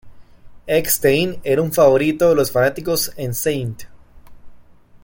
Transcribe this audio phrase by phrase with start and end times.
[0.67, 3.87] Eckstein era un favorito de los fanáticos en St.